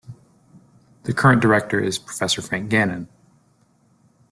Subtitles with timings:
[1.03, 3.07] The current Director is Professor Frank Gannon.